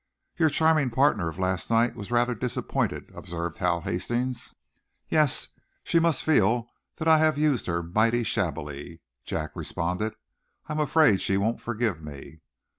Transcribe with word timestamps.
"Your 0.35 0.49
charming 0.49 0.89
partner 0.89 1.29
of 1.29 1.37
last 1.37 1.69
night 1.69 1.95
was 1.95 2.09
rather 2.09 2.33
disappointed," 2.33 3.11
observed 3.13 3.59
Hal 3.59 3.81
Hastings. 3.81 4.55
"Yes; 5.09 5.49
she 5.83 5.99
must 5.99 6.23
feel 6.23 6.67
that 6.95 7.07
I 7.07 7.19
have 7.19 7.37
used 7.37 7.67
her 7.67 7.83
mighty 7.83 8.23
shabbily," 8.23 9.01
Jack 9.25 9.51
responded. 9.55 10.15
"I 10.67 10.73
am 10.73 10.79
afraid 10.79 11.21
she 11.21 11.37
won't 11.37 11.61
forgive 11.61 12.01
me." 12.01 12.39